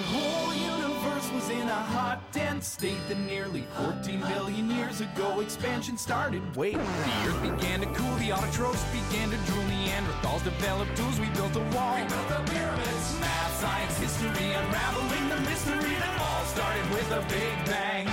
[0.00, 5.98] whole universe was in a hot, dense state that nearly 14 billion years ago expansion
[5.98, 6.40] started.
[6.56, 11.26] Wait, the earth began to cool, the autotrophs began to drool, Neanderthals developed tools, we
[11.36, 11.94] built a wall.
[11.94, 13.20] We built the pyramids.
[13.20, 18.08] Math, science, history, unraveling the mystery that all started with a big bang.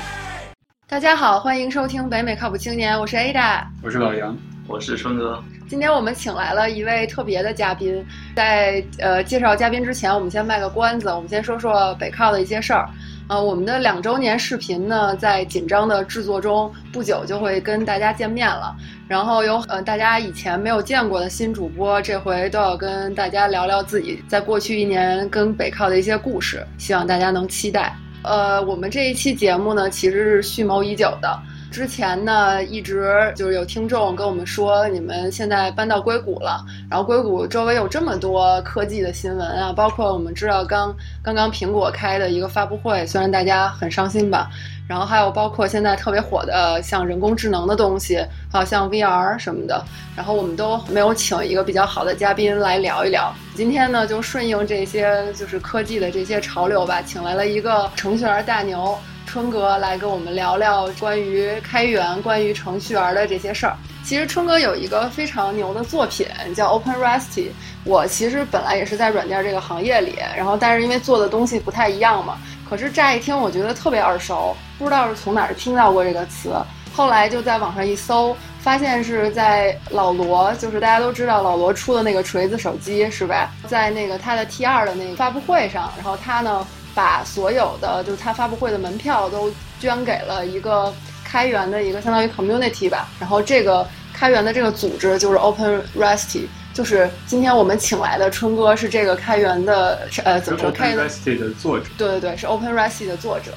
[0.87, 3.65] 大家好，欢迎收听北美靠谱青年，我是 Ada。
[3.81, 4.37] 我是老杨，
[4.67, 5.41] 我是春哥。
[5.68, 8.02] 今天我们请来了一位特别的嘉宾，
[8.34, 12.88] 在呃介绍嘉宾之前，我们先卖个关子，我们先说说北靠的一些事儿。
[13.28, 18.74] 呃，我们的两周年视频呢，在紧张的制作中，不久就会跟大家见面了。
[19.06, 27.94] 然后有呃大家以前没有见过的新主播，这回都要跟大家聊聊自己在过去一年跟北靠的一些故事，希望大家能期待。
[28.22, 31.38] 呃，我们这一期节目呢，其实是蓄谋已久的。
[31.70, 44.50] 之前呢，一直就是有听众跟我们说，你们现在搬到硅谷了，然后硅谷周围有这么多科技的新闻啊，包括我们知道刚刚刚苹果开的一个发布会，虽然大家很伤心吧，
[44.88, 48.18] 然后还有包括现在特别火的像人工智能的东西，
[48.50, 49.84] 还有像 VR 什么的，
[50.16, 53.32] 然后我们都没有请一个比较好的嘉宾来聊一聊。
[53.54, 58.98] 今天呢，就顺应这些就是科技的这些潮流吧，请来了一个程序员大牛。
[59.28, 63.76] 春哥来跟我们聊聊关于开源、关于程序员的这些事儿。
[64.02, 66.26] 其实春哥有一个非常牛的作品
[66.56, 67.50] 叫 OpenResty。
[67.84, 76.50] 我其实本来也是在软件这个行业里，然后但是因为做的东西不太一样嘛，可是乍一听我觉得特别耳熟，不知道是从哪儿听到过这个词。
[76.94, 83.50] 后来就在网上一搜，发现是在老罗，就是大家都知道老罗出的那个锤子手机是吧？
[83.66, 86.66] 在那个他的 T 二的那个发布会上，然后他呢。
[86.98, 90.92] 把所有的就是他发布会的门票都捐给了一个
[91.24, 103.52] 开源的一个相当于 community 吧，然后这个开源的这个组织就是 Open Rusty 就是今天我们请来的春哥是这个开源的呃怎么说开源的作者，对对对，是 Open Rusty 的作者，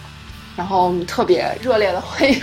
[0.56, 2.40] 然后我们特别热烈的 欢迎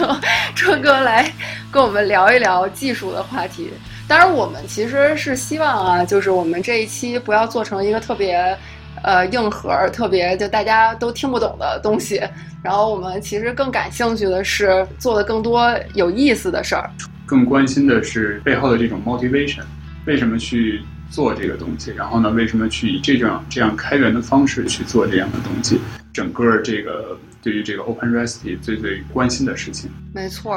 [0.57, 1.33] 春哥来
[1.71, 3.73] 跟我们聊一聊技术的话题。
[4.09, 8.59] 当然，我们其实是希望啊，就是我们这一期不要做成一个特别。
[9.03, 12.21] 呃，硬核特别就大家都听不懂的东西，
[12.63, 16.91] 然后我们其实更感兴趣的是做的更多有意思的事儿，
[17.27, 19.63] 更关心的是背后的这种 motivation，
[20.07, 21.93] 为什么去做这个东西？
[21.97, 25.81] 然后呢，为什么去以这种这样开源的方式去做这样的东西？
[26.13, 27.19] 整个这个。
[27.43, 30.53] 对于这个 OpenResty 最最关心的事情，没错。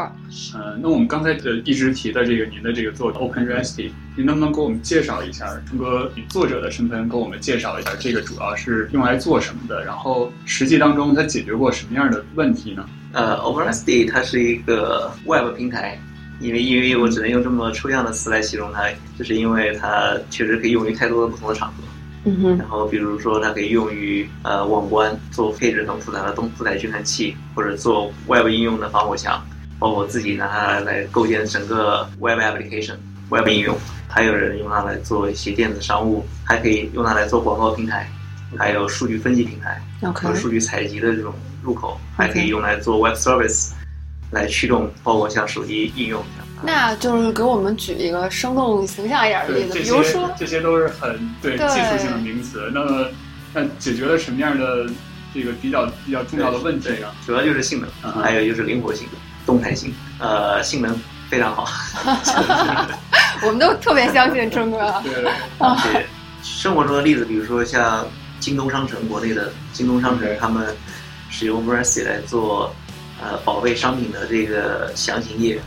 [0.53, 5.47] 呃，那我们刚才呃一直提的这个您的这个做 OpenResty，您能不能给我们介绍一下？
[5.69, 9.85] 通过以作者的身份给我们介绍一下，这个主要是用来做什么的？
[9.85, 12.85] 然后实际当中它解决过什么样的问题呢？
[13.13, 15.99] 呃，OpenResty 它是一个 Web 平台，
[16.39, 18.89] 因为因为我只能用这么抽象的词来形容它，
[19.19, 21.83] 就是因为它确实可以用于太多的不同的场合。
[22.23, 29.43] 嗯哼，然后比如说它可以用于呃网关做配置很复杂的动态计算器，或者做 Web 应用的防火墙，
[29.79, 32.97] 包括自己拿它来构建整个 Web application
[33.29, 33.75] Web 应用，
[34.07, 38.07] 还有人用它来做一些电子商务，还可以用它来做广告平台，
[38.55, 39.81] 还有数据分析平台
[40.13, 41.33] 和数据采集的这种
[41.63, 43.71] 入口，还可以用来做 Web Service
[44.29, 46.23] 来驱动，包括像手机应用。
[46.63, 52.69] 那就是给我们举一个生动形象一点的例子，比如说这些都是很对技术性的名词。
[52.73, 53.07] 那么，
[53.53, 54.85] 那解决了什么样的
[55.33, 57.07] 这个比较比较重要的问题呢？
[57.25, 59.07] 主要就是性能，还有就是灵活性、
[59.45, 59.93] 动态性。
[60.19, 60.95] 呃，性能
[61.29, 61.67] 非常好
[63.43, 64.77] 我们都特别相信春哥。
[65.03, 65.13] 对
[65.91, 66.05] 对，
[66.43, 68.05] 生活中的例子，比如说像
[68.39, 70.75] 京东商城，国内的京东商城，他们
[71.29, 72.71] 使用 Mercy 来做
[73.19, 75.59] 呃宝贝商品的这个详情页。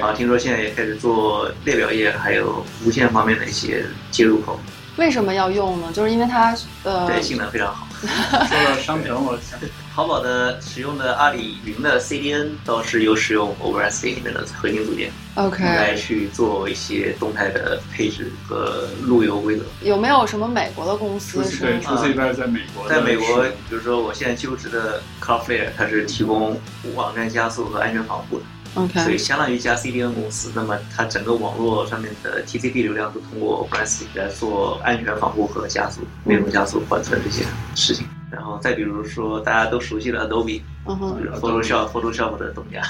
[0.00, 4.58] 啊，听说现在也开始做列表页，还有无线方面的一些接入口。
[4.96, 5.90] 为什么要用呢？
[5.92, 7.86] 就是因为它呃，对性能非常好。
[8.00, 9.58] 说到商城，我想
[9.94, 19.64] 淘宝的使用的阿里云的 CDN 倒是有使用 OpenResty 里面的核心组件，OK，来去做一些动态的配置和路由规则。
[19.82, 21.42] 有没有什么美国的公司？
[21.60, 26.58] 对，除此以外，在美国，在美国，比如说我现在就职的 Cloudflare，它是提供
[26.94, 28.44] 网站加速和安全防护的。
[28.76, 37.44] OK，所以相当于一家 CDN 公司，那么它整个网络上面的 TCP 流量都通过 OpenResty 来做安全防护和加速、内容加速、缓存这些
[37.74, 38.06] 事情。
[38.30, 42.80] 然后再比如说大家都熟悉的 Adobe，Photoshop、Photoshop 的东家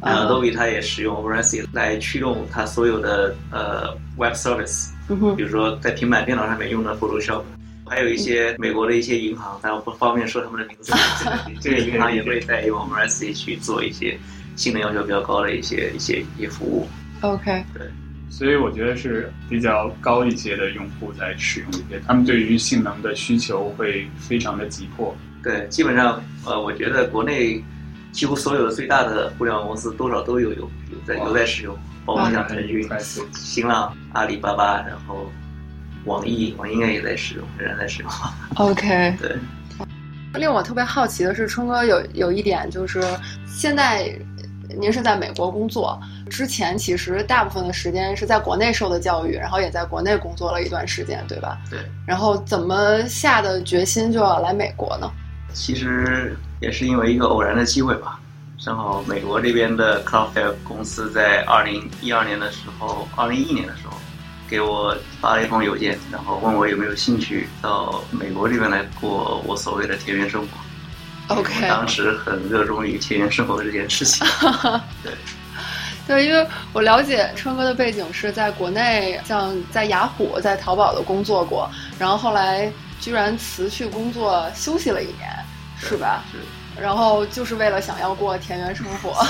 [0.00, 4.88] ，Adobe 它也使用 OpenResty 来驱动它所有的呃 Web Service，
[5.36, 7.42] 比如说在平板电脑上面用的 Photoshop，
[7.84, 10.94] 还有一些美国的一些银行，但我不方便说他们的名字，
[11.60, 14.18] 这个银行也会在用 OpenResty 去做一些。
[14.56, 16.88] 性能要求比较高的一些一些一些服务
[17.20, 17.82] ，OK，对，
[18.30, 25.14] 所以我觉得是比较高一些的用户在使用一些，他们对于性能的需求会非常的急迫。
[25.42, 27.62] 对，基本上呃，我觉得国内
[28.10, 30.60] 几乎所有的最大的互联网公司多少都有有
[30.90, 32.88] 有在有在使用，包括像腾讯、
[33.32, 35.30] 新浪、阿里巴巴，然后
[36.04, 38.10] 网易，网易应该也在使用，仍然在使用。
[38.56, 39.36] OK， 对。
[40.34, 43.00] 令我特别好奇的是，春哥有有一点就是，
[43.46, 44.14] 现在
[44.78, 45.98] 您是在美国工作，
[46.30, 51.58] 之前其实大部分的时间是在国内受的教育，然后也在国内工作了一段时间，对吧？
[51.70, 51.80] 对。
[52.06, 55.10] 然后怎么下的决心就要来美国呢？
[55.52, 58.18] 其实也是因为一个偶然的机会吧，
[58.58, 63.96] 正好美国这边的 Cloudflare 公司在二零一二年的时候，二零一一年的时候。
[64.48, 70.48] 给我发了一封邮件，然后问我有没有兴趣到美国这边来过我所谓的田园生活。
[71.28, 74.26] OK，我当时很热衷于田园生活这件事情。
[75.02, 75.12] 对，
[76.06, 81.68] 对，因为我了解春哥的背景是在国内，像在雅虎、在淘宝的工作过，
[81.98, 82.70] 然后后来
[83.00, 85.28] 居然辞去工作休息了一年，
[85.78, 86.22] 是吧？
[86.30, 86.38] 是。
[86.80, 89.26] 然后就是为了想要过田园生活。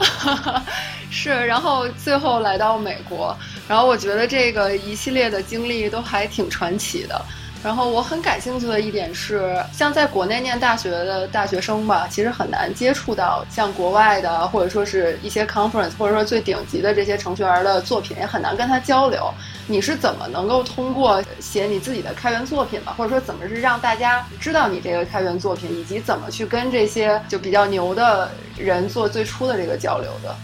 [1.10, 3.36] 是，然后最后来到美国，
[3.68, 7.24] 然后我觉得这个一系列的经历都还挺传奇的。
[7.62, 19.30] 然后我很感兴趣的一点是，像在国内念大学的大学生吧，其实很难接触到像国外的，或者说是一些 conference，或者说最顶级的这些程序员的作品，也很难跟他交流。
[19.66, 30.34] 你是怎么能够通过写你自己的开源作品吧，或者说怎么是让大家知道你这个开源作品，以及怎么去跟这些就比较牛的人做最初的这个交流的？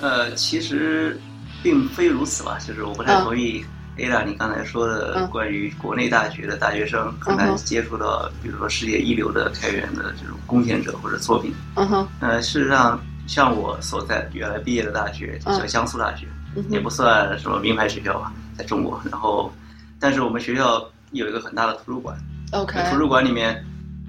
[0.00, 1.20] 呃，其实
[1.62, 3.64] 并非如此吧，就是我不太同意
[3.96, 11.54] Ada 你刚才说的关于国内大学的大学生很难接触到，比如说世界一流的开源的这种贡献者或者作品。
[11.76, 12.08] 嗯哼。
[12.20, 16.26] 呃，事实上，像我所在原来毕业的大学叫江苏大学，
[16.56, 19.00] 嗯、也不算什么名牌学校吧，在中国。
[19.10, 19.52] 然后，
[20.00, 22.16] 但是我们学校有一个很大的图书馆。
[22.50, 22.80] OK。
[22.90, 23.64] 图书馆里面，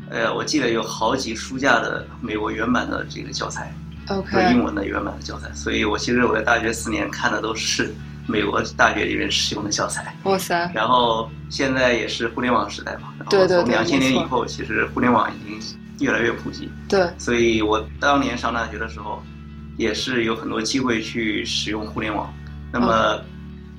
[0.09, 3.71] 呃，我记得有好几书架的美国原版的这个教材。
[4.07, 7.91] OK，英文的原版的教材，所以我其实我在大学四年看的都是
[8.27, 10.15] 美国大学里面使用的教材。
[10.23, 10.69] 哇塞！
[10.73, 15.59] 然后现在也是互联网时代嘛，然对对后从两千年以后，其实互联网已经
[15.99, 16.69] 越来越普及。
[16.89, 19.21] 对，所以我当年上大学的时候，
[19.77, 22.33] 也是有很多机会去使用互联网。
[22.71, 23.21] 那么，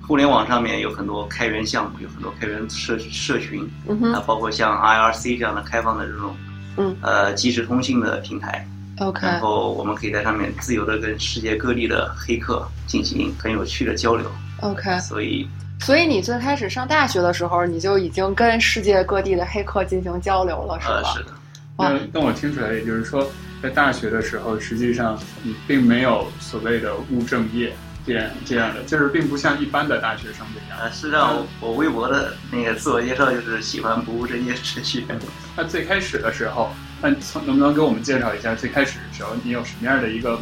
[0.06, 6.36] 互联网上面有很多开源项目，有很多开源社社群，嗯啊，包括像 IRC 这样的开放的这种，
[6.76, 8.66] 嗯，呃，即时通信的平台。
[8.98, 14.30] OK，然后我们可以在上面自由的跟世界各地的黑客进行很有趣的交流。
[14.62, 15.46] OK，所以，
[15.80, 20.94] 所以你最开始上大学的时候，你就已经跟世界各地的黑客进行交流了，是吧？
[20.94, 21.30] 呃、是的。
[21.76, 23.30] 那那我听出来，也就是说，
[23.62, 27.76] 在大学的时候，实际上你并没有所谓的务正业
[28.06, 30.80] 这样这样的，就是并不像一般的大学生这样。
[30.80, 35.18] 呃，事实上，我我微博的那个自我介绍就是喜欢不务正业程序员。
[35.54, 36.70] 那最开始的时候。
[37.00, 40.40] 那从能不能给我们介绍一下最开始的时候你有什么样的一个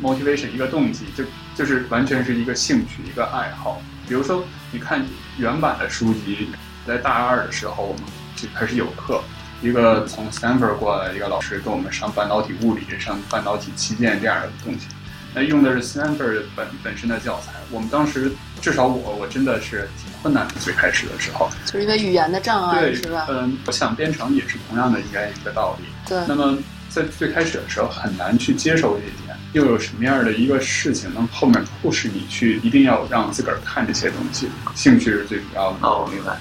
[0.00, 1.06] motivation 一个动机？
[1.16, 1.24] 就
[1.54, 3.82] 就是完全是一个兴趣一个爱好。
[4.08, 5.04] 比如说，你看
[5.38, 6.48] 原版的书籍，
[6.86, 8.02] 在大二的时候我们
[8.36, 9.22] 就开始有课，
[9.62, 14.88] 一个从 Stanford 过来一个老师跟我们上半导体物理、上半导体器件这样的东西。
[15.34, 17.52] 那用的是 Stanford 本本身的教材。
[17.70, 18.30] 我们当时
[18.60, 23.26] 至少我我真的是挺困难的，最开始的时候，就是因为语言的障碍，对，是吧？
[23.30, 25.86] 嗯，我想编程也是同样的应该一个道理。
[26.06, 26.20] 对。
[26.28, 26.58] 那么
[26.88, 34.48] 在最开始的时候很难去接受这一点，又有什么样的一个事情能后面促使你去一定要让自个儿看这些东西？
[34.74, 35.78] 兴趣是最主要的。
[35.80, 36.36] 哦，我明白。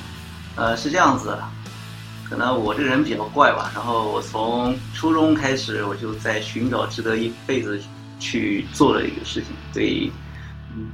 [0.57, 1.43] 呃，是这样子的，
[2.29, 3.71] 可能我这人比较怪吧。
[3.73, 7.81] 然后我从初中开始，我就在寻找值得一辈子
[8.21, 9.49] 去做的一个事情。
[9.73, 10.11] 所以，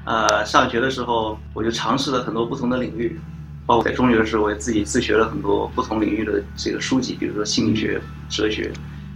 [0.05, 3.19] 呃，上学的时候我就尝试了很多不同的领域，
[3.65, 8.71] 包括在中学的时候，我也自己自学了很多不同领域的这个书籍，比如说心理学、哲学，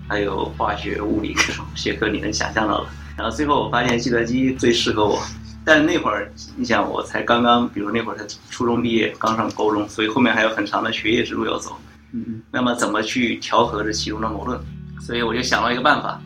[0.08, 2.90] 还有化学、物理各种学科，你能想象到的。
[3.18, 5.18] 然后最后我发现计算机最适合我。
[5.64, 11.78] 但是那会儿，你想我才刚刚，比如那会儿才初中毕业，刚上高中，所以后面还有很长的学业之路要走。
[12.14, 14.60] 嗯，那么怎么去调和这其中的矛盾？
[15.00, 16.20] 所以我就想到一个办法，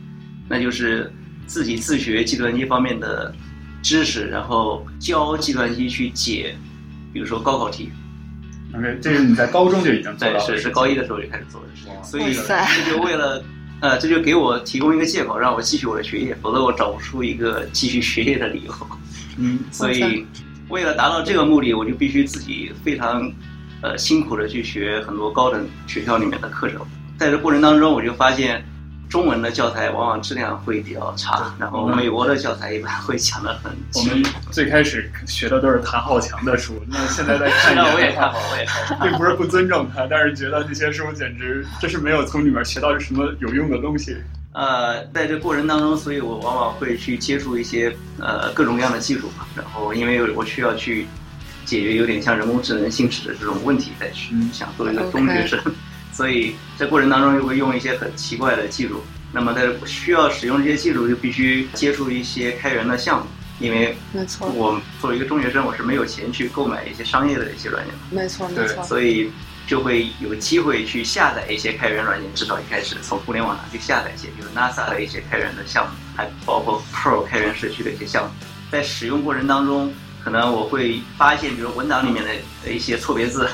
[0.47, 1.11] 那就是
[1.47, 3.33] 自己自学计算机方面的
[3.81, 6.55] 知识，然后教计算机去解，
[7.13, 7.91] 比如说高考题。
[8.73, 11.93] OK，这是你在高中就已经做到了，是是高一的时候就开始做的事情。
[12.03, 13.43] 所以这就为了。
[13.81, 18.73] 呃，这就给我提供一个借口，让我继续我的学业，否则我找不出一个继续学业的理由。
[19.37, 20.25] 嗯， 所以
[20.69, 23.29] 为了达到这个目的，我就必须自己非常
[23.81, 26.79] 呃辛苦的去学很多高等学校里面的课程。
[27.17, 28.63] 在这过程当中，我就发现
[29.09, 44.17] 中文的教材往往质量会比较差，然后美国的教材一般会讲的很我们最开始学的都是谭浩强的书，那现在在看， 那我也看过，我也看过， 并不是不尊重他，但是觉得那些书简直这是没有从里面学到什么有用的东西。
[44.53, 51.05] 呃，在这过程当中，所以我往往会去接触一些呃各种各样的技术嘛，然后因为我需要去
[51.65, 55.59] 解决有点像人工智能性质的这种问题，再去想做一个中学生，
[56.15, 59.03] 所以在过程当中又会用一些很奇怪的技术。
[59.33, 63.25] 那么在需要使用这些技术，就必须接触一些开源的项目，
[63.59, 69.29] 因为没错，我作为一个中学生，我是没有钱去购买一些商业的一些软件的，没错没错，所以。
[69.67, 78.29] 就会有机会去下载一些开源软件，至少一开始从互联网上去下载一些，比如 NASA 的一些开源的项目，还包括 Pro 开源社区的一些项目。
[78.71, 79.91] 在使用过程当中，
[80.23, 83.49] 可能我会发现，比如文档里面的一些错别字，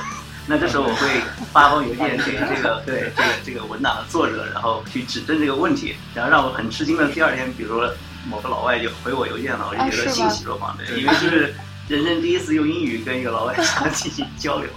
[0.52, 1.08] 那这时候我会
[1.54, 7.90] 发封邮件给这个对这个这个文档的作者，然后去指正这个问题，然后让我很吃惊的第二天，比如说
[8.28, 11.56] 某个老外就回我邮件了，我就觉得欣喜若狂，对，因为就是
[11.88, 13.56] 人生第一次用英语跟一个老外
[13.94, 14.70] 进行交流。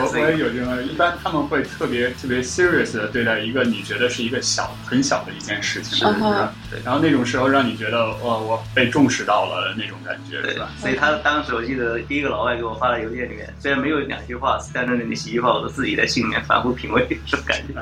[0.00, 6.48] 我我也有这个，一般他们会特别特别 serious 的对待一个你觉得是一个小很小的一件事情，是是是。
[6.70, 10.68] 对，然后那种时候让你觉得哇，我被重视到了那种感觉，是吧？
[10.78, 17.74] 所以他当时我记得第一个老外给我发的邮件里面，虽然没有两句话，但是那几句话我都自己在心里面反复品味，这种感觉。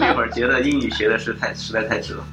[0.00, 2.24] 那会儿觉得英语学的是太实在太值了。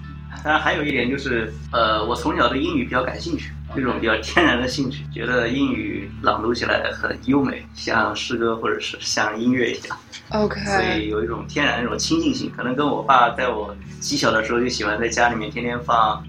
[0.43, 3.51] 当然还有一点就是，呃，我从小对英语比较感兴趣。
[3.75, 9.97] 这种比较天然的兴趣，觉得英语朗读起来很优美，像诗歌或者是像音乐一样。
[10.29, 16.23] OK，所以有一种天然的那种亲近性，可能跟我爸在我极小的时候就喜欢在家里面天天放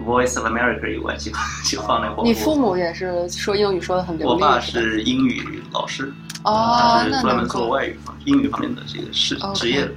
[0.04, 2.14] 《Voice of America》有关系吧， 就放那。
[2.22, 4.32] 你父母也是说英语说的很流利。
[4.32, 6.12] 我爸是英语老师，
[6.44, 9.92] 哦，他是专门做外语方英语方面的这个事职业的。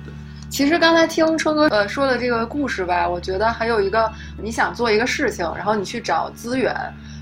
[0.51, 6.75] 其实刚才听春哥呃说的这个故事吧，我觉得还有一个你想做一个事情，然后你去找资源。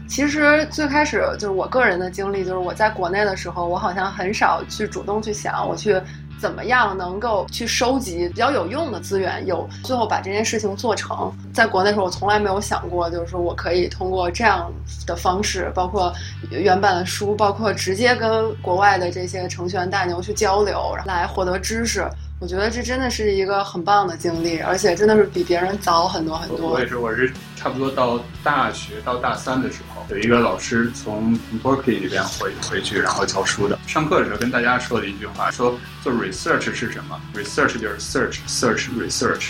[0.09, 6.01] 其实最开始就是我个人的经历，就是我在国内的时候，我好像很少去主动去想我去
[6.41, 11.31] 怎么样能够去收集比较有用的资源，有最后把这件事情做成。
[11.53, 14.73] 在国内的时候，我从来没有想过，就是说我可以通过这样
[15.05, 16.11] 的方式，包括
[16.49, 22.03] 原版的书，包括直接跟国外的这些程序员大牛去交流，来获得知识。
[22.41, 26.71] 我觉得这真的是一个很棒的经历，而且真的是比别人早很多很多。
[26.71, 33.77] 我也是，我是差不多到大学到大三的时候，有一个老师从 Berkeley 那边回回去，然后教书的。
[33.85, 39.49] 上课的时候跟大家说了一句话，说做 research 是什么？research 就是 search，search research，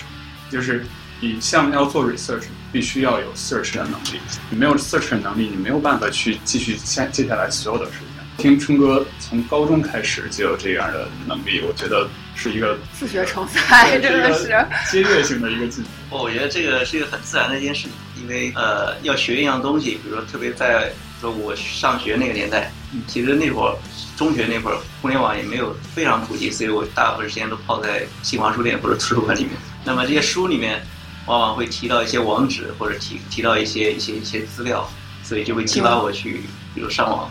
[0.49, 0.83] 就是
[1.21, 4.19] 你像要做 research，必须要有 search 的能力。
[4.49, 8.07] 你没有 search 的能力，你没有办法去继续下接下来所有的事情。
[8.39, 12.07] 听春哥从高中开始就有这样的能力，我觉得。
[12.41, 13.59] 是一个自学成才，
[13.99, 14.47] 真的是
[14.89, 16.17] 阶跃性的一个技能。
[16.21, 22.71] 我觉得这个是一个很自然的一件事情，因为呃，要学一样东西，比如说特别在说我上学那个年代，
[23.07, 23.75] 其实那会儿
[24.15, 29.51] 中学那会儿互联网也没有非常普及，所以我大部分时间都泡在新华书店或者图书馆里面。
[29.83, 30.81] 那么这些书里面
[31.25, 34.89] 往往会提到一些网址或者提提到一些一些一些资料，
[35.25, 36.43] 所以就会激发我去
[36.73, 37.29] 比如上网。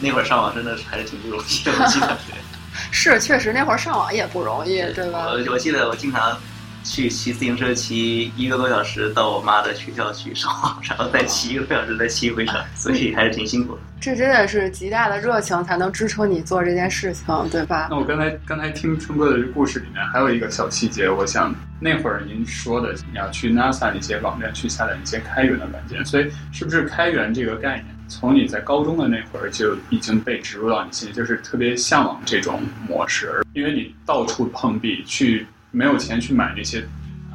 [0.00, 2.16] 那会儿上网真的是还是挺不容易的，我记得。
[2.92, 5.26] 是，确实那会儿上网也不容易，对吧？
[5.26, 6.38] 我我记得我经常
[6.84, 13.80] 去骑自行车，骑一个多小时到我妈的学校去上网，然后再骑一个多小时再骑回来，所以还是挺辛苦的。
[14.00, 17.88] 这真的是极大的热情才能支撑你做这件事情，对吧？
[17.90, 27.86] 那我刚才刚才听春哥的这故事里面还有一个小细节，我想那会儿您说的你要去 NASA 那些网站去下载一些开源的软件，所以是不是开源这个概念？
[28.08, 36.82] 从你在高中的那会儿就已经被植入到你心里，就是特别向往这种模式，因为你到处碰壁，去没有钱去买那些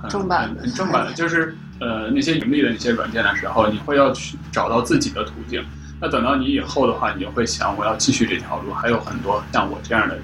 [0.09, 5.63] 正版很正版的，就是呃那些盈利的那些软件的时候，你会要去找到自己的途径。
[6.01, 8.73] 那等到你以后的话，你就会想，我要继续这条路。
[8.73, 10.23] 还有很多像我这样的人，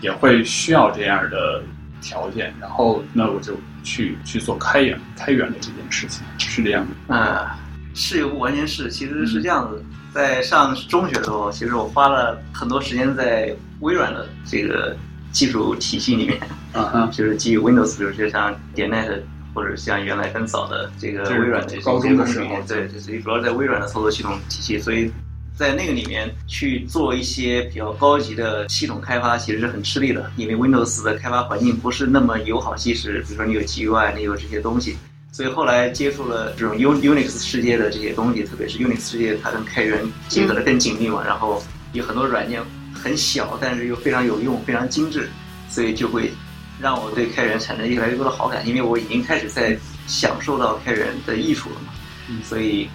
[0.00, 1.62] 也会需要这样的
[2.00, 7.58] 条件，然后那我就去去做开源开源的这件事情，是这样的啊。
[7.94, 9.84] 是又不完全是，其实是这样子。
[10.12, 14.96] 在上中学的时候，其实我花了很多时间在微软的这个
[15.32, 16.40] 技术体系里面，
[16.72, 19.20] 啊就是基于 Windows，比如说像 .NET，
[19.54, 25.10] 或者像原来更早的这个微软的高中的时候，对，就是主要在微软的操作系统体系，所以
[25.56, 34.96] 在那个里面去做一些比较高级的系统开发，其实是很吃力的，因为 Windows 的开发环境不是那么友好，即使比如说你有 GUI，你有这些东西。
[35.38, 41.22] 所以后来接触了这种 U Unix 世界的这些东西，特别是 Unix 世界，它跟开源结合的更紧密嘛。
[41.24, 42.60] 然后有很多软件
[42.92, 45.30] 很小，但是又非常有用、非常精致，
[45.70, 46.32] 所以就会
[46.80, 49.78] 让我对开源产生越来越多的好感，因为我已经开始在
[50.08, 51.92] 享受到开源的益处了嘛。
[52.28, 52.90] 嗯所以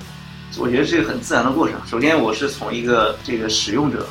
[0.57, 1.79] 我觉得是一个很自然的过程。
[1.89, 4.05] 首先，我是从一个这个使用者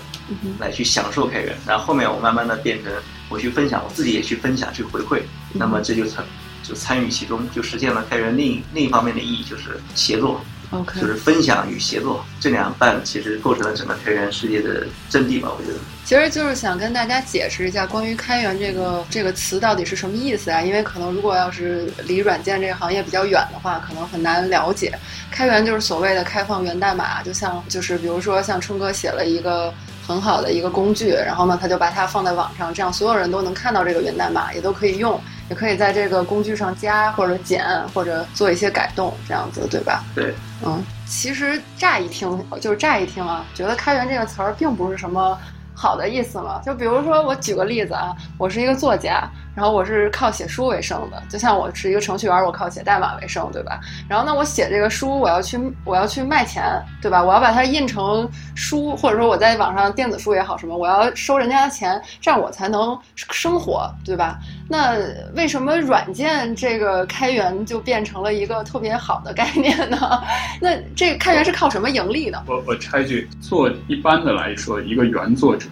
[0.58, 2.90] 来去享受开源，然后后面我慢慢的变成
[3.28, 5.20] 我去分享，我自己也去分享去回馈，
[5.52, 6.24] 那么这就参
[6.62, 10.40] 就参与其中，就实现了开源另一另一方面的意义，就是协作
[10.70, 15.78] ，OK，就是分享与协作这两半其实构成了整个开源世界的阵地吧，我觉得。
[16.04, 20.60] 其实就是想跟大家解释一下关于开源这个这个词到底是什么意思啊？
[20.60, 24.92] 因为可能如果要是离软件这个行业比较远的话，可能很难了解。
[25.30, 29.72] 开源就是所谓的开放源代码，就像就是比如说像春哥写了一个
[30.04, 35.18] 很好的一个工具，然后呢他就把它放在网上，这样所有人都能看到这个源代码，也都可以用，
[35.52, 40.02] 也可以在这个工具上加或者减或者做一些改动，这样子对吧？
[40.14, 45.38] 对，嗯，其实乍一听就是乍一听啊，觉得开源这个词儿并不是什么
[45.74, 46.58] 好的意思嘛。
[46.64, 53.80] 就比如说，我举个例子啊，我是一个作家，然后我是靠写书为生的，就像我是一个程序员，我靠写代码为生，对吧？
[54.08, 56.64] 然后那，我写这个书，我要去我要去卖钱，
[57.00, 57.22] 对吧？
[57.22, 64.38] 我要把它印成书，或者说我在网上电子书也好什么，我要收人家的钱，这样我才能生活，对吧？
[64.68, 64.96] 那
[65.34, 69.98] 为什么软件这个开源就变成了一个特别好的概念呢？
[70.60, 72.42] 那这个开源是靠什么盈利呢？
[72.46, 75.66] 我我插一句，做一般的来说，一个原作者，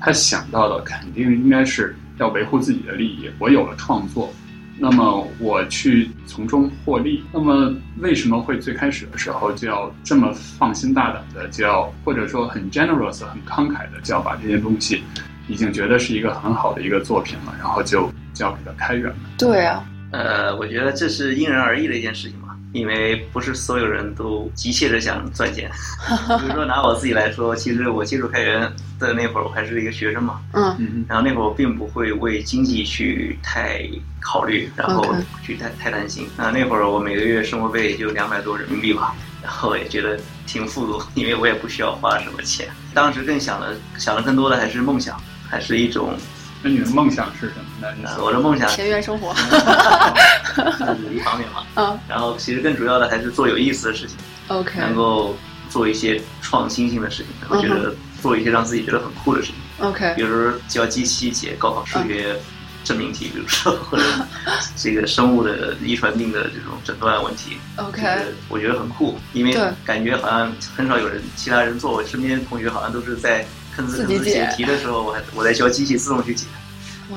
[0.00, 3.30] 他想到的肯定应该是要维护自己的利益。
[3.38, 4.32] 我有了创作，
[4.78, 7.22] 那么我去从中获利。
[7.32, 15.02] 那么为什么会最开始的时候就要这么放心大胆的，就要或者说很 generous、很慷慨的，就要把这些东西
[15.48, 19.16] 已经觉得是一个很好的一个作品了，然后就就要给它开源了？
[19.38, 25.70] 对啊，呃，我觉得这是因人而异的一件事情嘛，因为不是所有人都急切的想赚钱。
[26.40, 28.60] 比如说拿我自己来说，其实我接触开源
[28.98, 33.88] 的那会儿，我还是一个学生嘛，嗯嗯然后那会儿我并不会为经济去太
[34.20, 36.28] 考虑，然后去太太担心。
[36.36, 42.68] 那那会儿我每个月生活费也就两百多人民币吧，然后也觉得挺富足，因为我也不需要花什么钱。
[42.94, 46.14] 当时更想的想的更多的还是梦想，还是一种
[46.62, 48.08] 那你的梦想是什么呢？
[48.16, 49.34] 呃我的梦想田园生活，
[50.78, 54.16] 这是一方面嘛，嗯然后其实更主要的还是做有意思的事情。
[54.48, 55.36] ，OK 能够
[55.70, 62.36] 做一些创新性的事情，我觉得做一些让自己觉得很酷的事情，OK，比如说教机器解高考数学
[62.84, 64.04] 证明题，比如说或者
[64.76, 68.02] 这个生物的遗传病的这种诊断问题，OK，
[68.48, 73.44] 我觉得很酷，因为感觉好像很少有人其他人做，我身边同学好像都是在
[73.76, 76.46] 吭哧吭哧自己解解题的时候，我还我在教机器自动去解，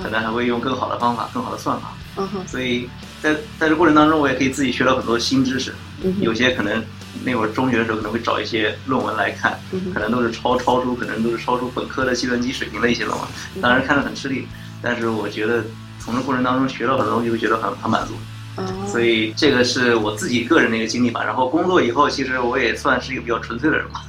[0.02, 2.90] 可能还会用更好的方法、更好的算法，嗯哼，所以
[3.22, 6.16] 在在这过程当中，我也可以自己学到很多新知识，嗯。
[6.22, 6.84] 有些可能
[7.24, 13.28] 那会儿中学的时候可能会找一些论文来看，嗯可能都是超超出，可能都是超出本科的计算机水平的一些论文，
[13.62, 14.48] 当然看着很吃力，
[14.82, 15.64] 但是我觉得
[16.00, 18.14] 从这过程当中学到很多东西，会觉得很很满足，
[18.58, 21.24] 嗯所以这个是我自己个人的一个经历吧。
[21.24, 24.04] 然后工作以后，其实我也算是一个比较纯粹的人吧，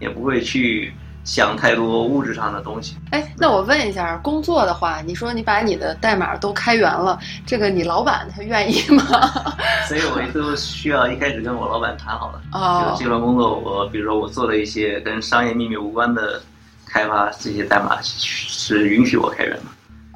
[0.00, 0.92] 也不会去
[1.24, 2.96] 想太多物质上的东西。
[3.10, 9.04] 哎，那我问一下，工作的话，你说你把你的代码都开源了，这个你老板他愿意吗？
[9.86, 12.40] 所以我都需要一开始跟我老板谈好了。
[12.52, 16.40] 哦就是这份工作，我比如说我做了一些跟商业秘密无关的
[16.86, 19.62] 开发，这些代码是允许我开源的，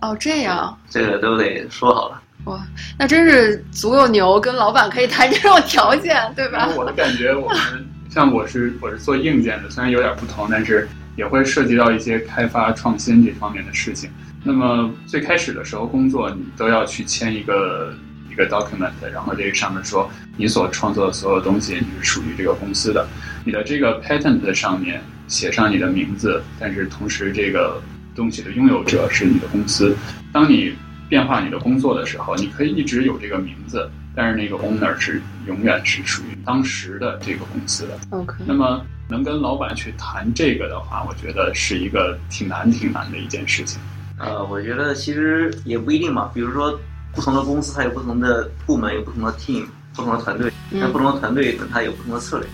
[0.02, 2.20] 哦，这样这个都得说好了。
[2.44, 2.60] 哇，
[2.98, 6.68] 那真是足够牛，跟老板可以谈这种条件，对吧？
[6.76, 14.08] 我的感觉，我们像我是我是做硬件的，虽然有点不同，但是也会涉及到一些开发创新这方面的事情。
[14.44, 17.92] 那么最开始的时候工作，你都要去签一个
[18.30, 23.04] 一个 document，然后这个上面说你所创作的所有东西你是属于这个公司的，
[23.44, 27.82] 你的这个 patent 上面写上你的名字，但是同时这个
[28.14, 29.96] 东西的拥有者是你的公司。
[30.32, 30.72] 当你
[31.08, 37.98] 变化你的工作的时候，你可以一直有这个名字，但是那个 owner 是永远是属于当时的这个公司的。
[38.10, 43.80] OK，那么能跟老板去谈这个的话，我觉得是一个挺难挺难的一件事情。
[44.18, 46.30] 呃，我觉得其实也不一定嘛。
[46.32, 46.78] 比如说，
[47.12, 50.52] 不同的公司它有不同的部门，有不同的 team，不同的团队。
[50.70, 52.48] 那不嗯同的团队呢，它有不同的策略。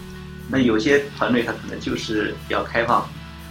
[0.48, 3.06] 那有些团队它可能就是比较开放，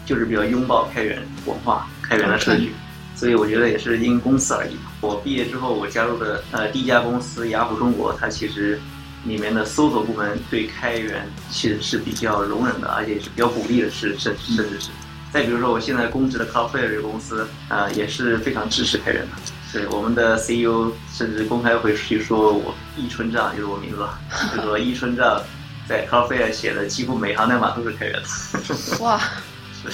[0.06, 2.72] 就是比较拥抱开源文化、开源的设计。
[3.16, 4.76] 所以我觉得也是因公司而异。
[5.02, 8.80] 我毕业之后，我加入的呃第一家公司雅虎中国，它其实
[9.26, 14.90] 里面的搜索部门对开源其实是比较容忍的，而且是比较鼓励的，是甚甚至是。
[15.32, 19.30] 再比如说，我现在公职的 Cloudflare 这个公司，啊、也是非常支持开源的。
[19.72, 24.08] 对，我们的 CEO 甚至公开回去说我易春账就是我名字，
[24.56, 25.40] 就说易春账
[25.88, 28.28] 在 Cloudflare 写的几乎每行代码都是开源的。
[29.04, 29.20] 哇，
[29.84, 29.90] 是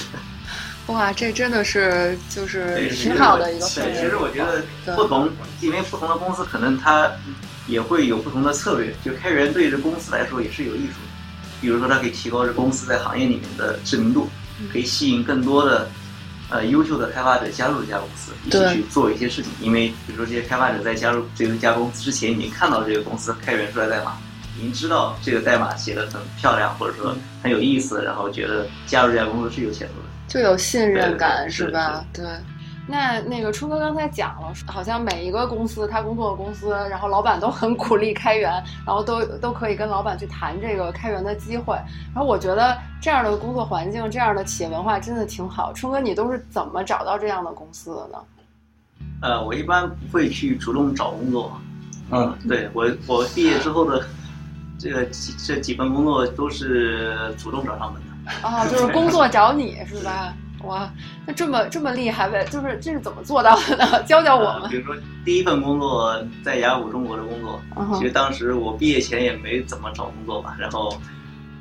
[0.86, 3.94] 哇，这真的是就是，挺好的一个氛对，围。
[3.94, 4.62] 其实我觉得
[4.94, 5.28] 不同，
[5.60, 7.10] 因为不同的公司可能它
[7.66, 8.94] 也会有不同的策略。
[9.04, 11.10] 就开源对这公司来说也是有益处的，
[11.60, 14.28] 比如说它可以提高这公司在行业里面的知名度，
[14.60, 15.88] 嗯可以吸引更多的
[16.50, 19.50] 呃优秀的开发者加入这家公司，一起去做一些事情。
[19.60, 24.16] 因为比如说这些开发者在加入这家公司之前，已经看到这个公司开源出来代码，
[24.56, 30.05] 已经知道这个代码写的很漂亮，或者说很有意思，然后觉得加入这家公司是有前途的。
[30.28, 32.04] 就有信任感是吧？
[32.12, 32.24] 对。
[32.88, 38.52] 那那个春哥刚才讲了，好像每一个公司他工作的公司，然后老板都很鼓励开源，
[38.86, 41.74] 然后都都可以跟老板去谈这个开源的机会。
[42.14, 45.72] 然后我觉得这样的工作环境、这样的企业文化真的挺好。
[45.72, 48.18] 春哥，你都是怎么找到这样的公司的呢？
[49.20, 51.60] 呃，我一般不会去主动找工作，
[52.12, 54.06] 嗯，对我我毕业之后的
[54.78, 58.46] 这个几这几份工作都是主动找上门的。
[58.46, 60.34] 啊，就是工作找你是吧？
[60.64, 60.90] 哇，
[61.24, 62.44] 那这么这么厉害呗？
[62.50, 64.02] 就是这是怎么做到的呢？
[64.04, 64.62] 教教我们。
[64.62, 67.60] 呃比如说第一份工作在雅虎中国的工作，
[67.98, 70.98] 其实当时我毕业前也没怎么找工作吧，然后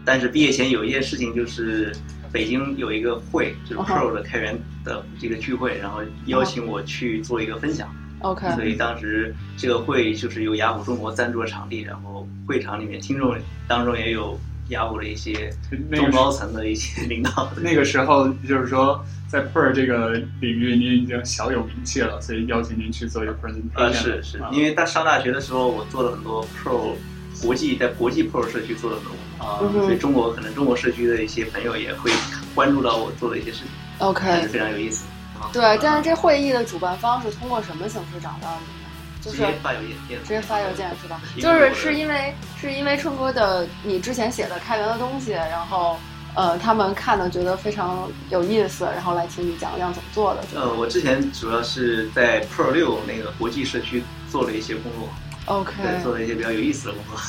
[0.03, 1.95] 但是毕业前有一件事情就是
[2.31, 7.93] 北京有一个会，就是 Pro 的开源的这个聚会，然后邀请我去做一个分享。
[8.19, 13.35] OK，所以当时这个会就是由雅虎中国赞助的场地，然后会场里面听众
[13.67, 15.53] 当中也有雅虎的一些
[15.89, 17.51] 那个中高层的一些领导。
[17.61, 23.75] 那个时候就是说，在 Per 这个领域，您已经小有名气了，所以邀请您去做一个 presentation。
[23.75, 26.93] 呃，是是啊，因为大上大学的时候，我做了很多 Pro
[27.41, 32.09] 国际在国际 Pro 社区做了很多，啊嗯所以中国可能中国社区的一些朋友也会
[32.55, 33.67] 关注到我做的一些事情，
[33.99, 34.05] 还
[34.41, 35.05] 是 OK，非常有意思。
[35.45, 38.85] 啊对，但是这会议的主办方是通过什么形式找到你的？
[39.21, 41.19] 就是直接发邮件，直接发邮件是吧？
[41.39, 45.97] 就是是因为是因为春哥的你之前写的开源的东西，然后
[46.35, 50.43] 呃他们看的觉得非常有意思，然后来听你讲讲怎么做的。
[50.53, 55.09] 呃，我之前主要是在 Pro 六那个国际社区做了一些工作
[55.45, 57.19] ，OK 对，做了一些比较有意思的工作。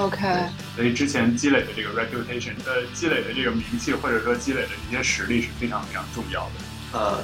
[0.00, 0.28] OK，
[0.76, 6.52] 所以之前积累的这个 reputation，呃，积累的这个名气，或者说积累的这些实力是非常非常重要的。
[6.92, 7.18] 呃，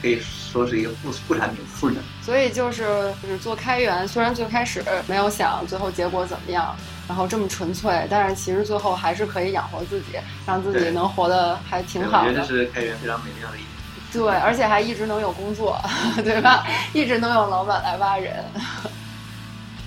[0.00, 1.64] 可以说是一个副副产品。
[1.66, 6.76] 副产所以就是就是做开源，虽然最开始没有想最后结果怎么样，
[7.08, 12.54] 然后这么纯粹，但是其实最后还是可以养活自己，让自己能活得还挺好的我觉得这。
[12.54, 13.68] 是开源非常美妙的一点。
[14.12, 15.80] 对，而且还一直能有工作，
[16.22, 16.66] 对吧？
[16.92, 18.44] 一直能有老板来挖人。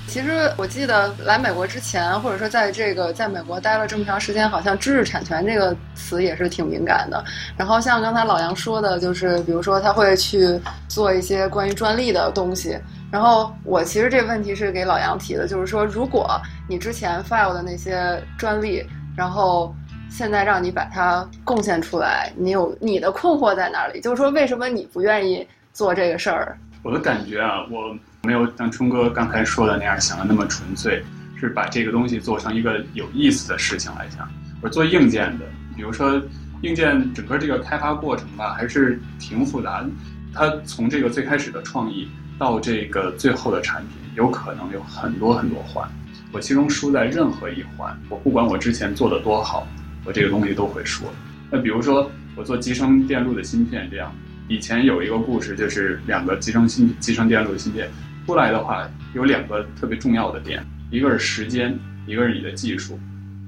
[0.07, 7.21] 其实我记得来美国之前，或者说在这个在美国待了这么长时间，好像知识产权这个词也是挺敏感的。
[7.57, 12.77] 然后像刚才老杨说的，就是比如说他会去做一些关于专利的东西。
[13.11, 16.39] 然后我其实这个问题是给老杨提的，就是说如果
[16.69, 18.85] 你之前 file 的那些专利，
[19.17, 19.75] 然后
[20.09, 23.99] 现在让你把它贡献出来，你有你的困惑在哪里？
[23.99, 26.57] 就是说，为什么你不愿意做这个事儿？
[26.83, 31.03] 我的感觉啊，我没有像冲哥刚才说的那样想的那么纯粹，
[31.39, 34.27] 是把这个东西做成一个有意思的事情来讲。
[34.61, 36.21] 我做硬件的，比如说
[36.61, 39.89] 硬件整个这个开发过程吧，还是挺复杂的。
[40.33, 42.09] 它从这个最开始的创意
[42.39, 45.87] 到这个最后的产品，有可能有很多很多环。
[46.31, 49.67] 我其中输在任何一环，我不管我之前做的多好，
[50.03, 51.05] 我这个东西都会输。
[51.49, 54.13] 那比如说我做集成电路的芯片这样，
[54.49, 57.89] 以前有一个故事，就是两个集成芯集成电路芯片
[58.25, 62.99] 出来的话，有两个特别重要的点，一个是时间，一个是你的技术。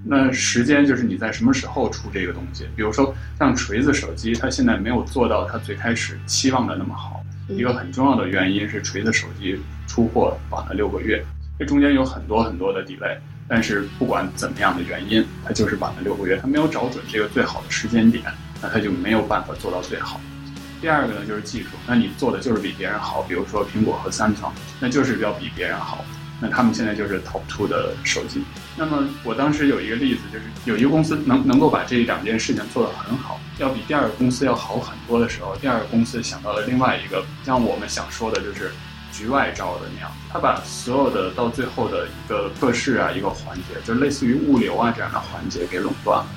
[0.05, 7.23] 那时间就是你在什么时候出这个东西，比如说像锤子手机，它现在没有做到它最开始期望的那么好。
[7.49, 11.23] 一个很重要的原因是锤子手机出货晚了六个月，
[11.57, 13.17] 这中间有很多很多的 delay。
[13.49, 18.23] 但是不管怎么样的原因，它就是晚了六个月，它没有找准这个最好的时间点，
[18.61, 20.19] 那它就没有办法做到最好。
[20.81, 24.45] 第二个呢就是技术，那你做的就是比别人好，比如说苹果和三星，
[24.79, 26.03] 那就是要比别人好。
[26.39, 28.43] 那他们现在就是 top two 的手机。
[28.75, 38.71] 那么我当时有一个例子，就是有一个公司能能够把这两件事情做得很好，要比第二个公司要好很多的时候，第二个公司想到了另外一个，像我们想说的就是
[39.11, 46.27] 局外招的那样，他把所有的到最后的一个测试啊一个环节，就类似于物流啊这样的环节给垄断了。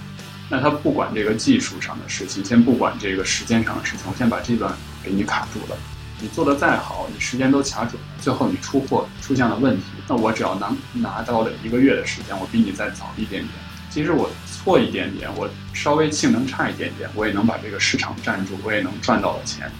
[0.50, 5.78] 那他不管这个技术上的事情，先不管这个时间上的事情，我先把这段给你卡住了。
[6.20, 13.52] 你做的再好，你时间都卡准了，最后你出货出现了问题，那我只要能拿到了一个月的时间，我比你再早一点点。
[13.88, 19.70] 即使我错一点点，我稍微性能差一点点，我也能把这个市场占住，我也能赚到了钱。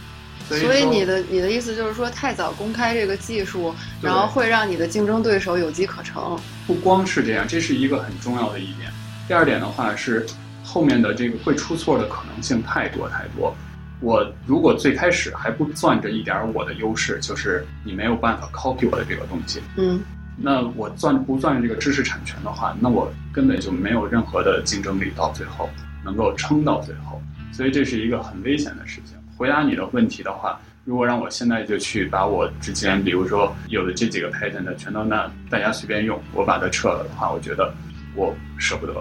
[0.48, 6.38] 所以所以你的你的意思就是说，太早公开这个技术，然后会让你的竞争对手有机可乘。
[6.66, 8.90] 不光是这样，这是一个很重要的一点。
[9.28, 10.26] 第二点的话是，
[10.70, 13.52] 后面的这个会出错的可能性太多太多。
[14.00, 20.00] 我如果最开始还不攥着一点我的优势，就是你没有办法 copy 我的这个东西，嗯
[20.36, 25.68] 那我攥不攥着这个知识产权的话，那我根本就没有任何的竞争力，到最后
[26.04, 27.20] 能够撑到最后，
[27.52, 29.16] 所以这是一个很危险的事情。
[29.36, 37.70] 回答你的问题的话，如果让我现在就去把我之前，比如说有的这几个 patent 全都那大家随便用，我把它撤了的话，我觉得
[38.14, 38.94] 我舍不得，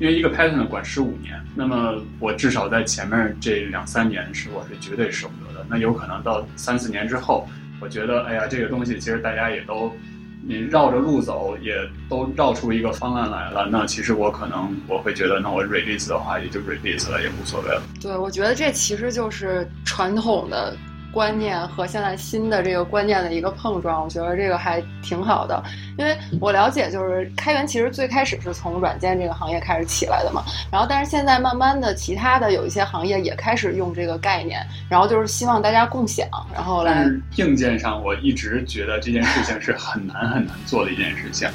[0.00, 5.66] 因为一个 patent 管十五年，那么我至少在前面这两三年是我是绝对舍不得的。
[5.68, 7.46] 那有可能到三四年之后，
[7.80, 9.94] 我觉得哎呀，这个东西其实大家也都
[10.42, 11.74] 你绕着路走，也
[12.08, 13.68] 都绕出一个方案来了。
[13.70, 17.82] 那其实我可能我会觉得，那我 release 的话也就 release 了，也无所谓了。
[18.00, 20.74] 对，我觉得这其实就是传统的
[21.12, 25.62] 观念和现在新的这个观念的一个碰撞，我觉得这个还挺好的。
[25.98, 37.04] 因为我了解，就是开源其实最开始是从软件这个行业开始起来的嘛，然后但是现在慢慢的，其他的有一些行业也开始用这个概念，然后就是希望大家共享，然后来
[37.36, 41.48] 硬件上，我一直觉得这件事情是很难很难做的一件事情。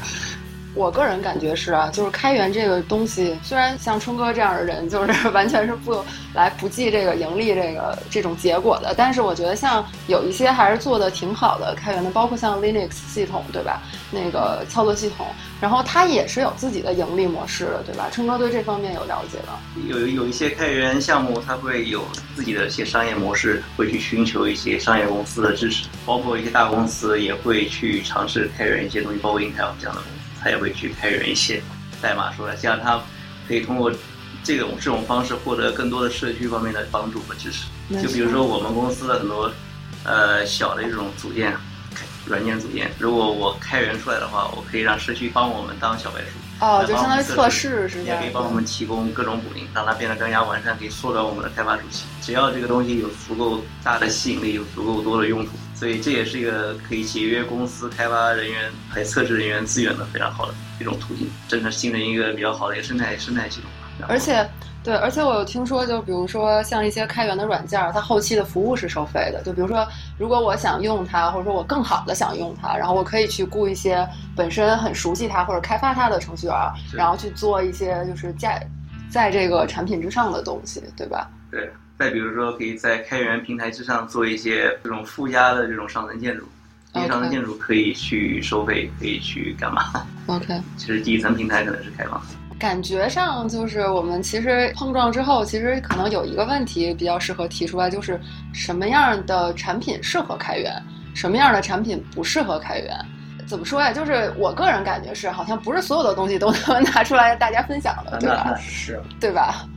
[0.75, 13.81] 我个人感觉是啊，就是开源这个东西，虽然像春哥这样的人，就是 完全是不来不计这个盈利这个这种结果的，但是我觉得像有一些还是做的挺好的开源的，包括像 Linux 系统，对吧？
[14.11, 15.27] 那个操作系统，
[15.61, 18.09] 然后它也是有自己的盈利模式的，对吧？
[18.11, 19.57] 春哥对这方面有了解吗？
[19.87, 31.59] 有有一些开源项目，它会有自己的一些商业模式，会去寻求一些商业公司的支持，包括一些大公司也会去尝试开源一些东西，包括 Intel 这样的公司，它也会去开源一些
[31.99, 33.01] 代码出来，这样他
[33.47, 33.91] 可以通过
[34.43, 37.65] 这种这种方式获得更多的社区方面的帮助和支持。
[37.99, 39.51] 就比如说我们公司的很多
[40.03, 41.57] 呃小的这种组件，
[42.27, 46.27] 软件组件，如果我开源出来的话，我可以让社区帮我们当小白鼠。
[46.63, 48.29] 哦，就相当于测测试是吧也可以？
[48.31, 52.05] 帮我们提供各种补丁，让它变得更加完善，可以缩短我们的开发周期。
[52.21, 63.69] 只要这个东西有足够大的吸引力，有足够多的用途，所以这也是一个可以节约公司开发人员还有测试人员资源的非常好的一种途径，真的形成一个比较好的一个生态生态系统。
[64.07, 64.45] 而且，
[64.83, 69.41] 对，而且我有听说，就比如说像一些开源的软件儿，它后期的服务是收费的。
[69.41, 78.67] 就比如说，如果我想用它，或者说我更好的想用它，然后我可以去雇一些本身很熟悉它或者开发它的程序员儿，然后去做一些就是在
[79.09, 81.29] 在这个产品之上的东西，对吧？
[81.49, 86.43] 对，再比如说，可以在开源平台之上做一些这种附加的这种上层建筑，
[86.93, 92.27] 这些上层建筑可以去收费，可以去干嘛？OK，其实底层平台可能是开放的。
[92.57, 98.19] 感觉上就是我们其实碰撞之后，其实可能有一个问题比较适合提出来，就是
[98.53, 100.73] 什么样的产品适合开源，
[101.13, 102.97] 什么样的产品不适合开源。
[103.45, 103.91] 怎么说呀？
[103.91, 108.55] 就是我个人感觉是，好像不是所有的东西都能 拿出来大家分享的，对吧？
[108.59, 109.67] 是，对吧？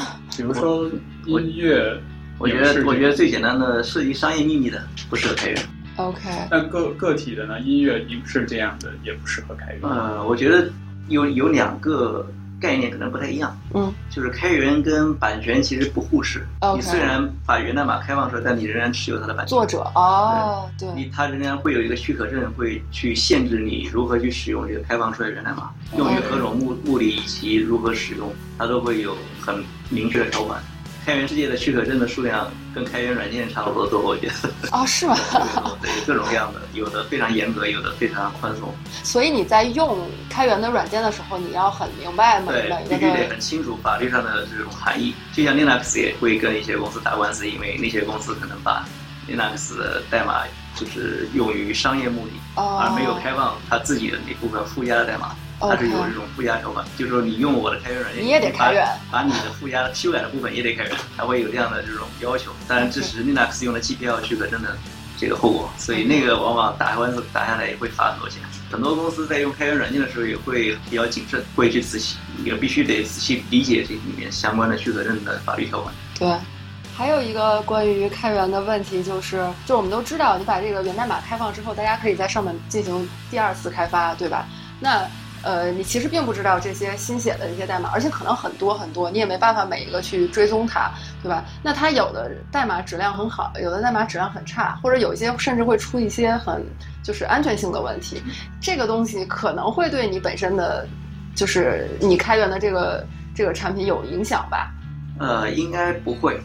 [0.36, 0.90] 比如说
[1.26, 1.98] 音乐，
[2.38, 5.62] 我觉得，我觉得最简单的涉及商业秘密的不适合开源。
[5.96, 9.80] OK，那个个体的呢，音乐、影视这样的也不适合开源。
[9.82, 10.68] 呃，我觉得
[11.08, 12.26] 有有两个
[12.60, 16.46] 概念可能不太一样，嗯，就是开源跟版权其实不互斥。
[16.74, 19.48] 你虽然把源代码开放出来，但你仍然持有它的版权。
[19.48, 30.60] 作者哦，对你它仍然会有一个许可证，会去限制你如何去使用这个开放出来的源代码，用于何种目目的以及如何使用，它都会有很明确的条款。
[31.04, 34.50] 开源世界的许可证的数量跟开源软件差不多多，我觉得。
[34.72, 35.16] 哦，是吗？
[35.80, 38.74] 对，各种各样的，有的非常严格，有的非常宽松。
[39.04, 39.96] 所以你在用
[40.28, 45.14] 开源的软件的时候，你要很明白每对，必须得很清楚法律上的这种含义。
[45.32, 48.84] 就像 Linux 也会跟一些公司打官司，因为那些公司可能把
[49.28, 50.42] Linux 的代码
[50.74, 55.36] 就是用于商业目的，哦，而没有开放它自己的那部分附加的代码。
[55.58, 62.50] 它是有这种附加条款，就是说你用我的开源软件，你也得开源 把，你的附加修改的部分也得开源，它会有这样的这种要求。
[62.68, 64.76] 当然，这是 Linux 用的 GPL 许可证的
[65.18, 68.42] 这个后果，所以那个往往打官司打下来也会罚很多钱。
[68.70, 75.94] 很多公司在用开源软件的时候也会比较谨慎，会去仔细，也必须得仔细理解这里面相关的许可证的法律条款。
[76.18, 76.28] 对。
[76.96, 84.48] 还有一个关于开源的问题就是，就是我们都知道，你把这个源代码开放之后，大家可以在上面进行第二次开发，对吧？
[84.80, 85.06] 那
[85.46, 90.90] 呃，你其实并不知道这些新写的这些代码，而且可能很多很多，你也没办法每一个去追踪它，
[91.22, 91.44] 对吧？
[91.62, 96.66] 那它有的代码质量很好，有的代码质量很差，或者有一些甚至会出一些很
[97.00, 98.20] 就是安全性的问题，
[98.60, 100.84] 这个东西可能会对你本身的，
[101.36, 104.74] 就是你开源的这个这个产品有影响吧？
[105.20, 106.36] 呃，应该不会，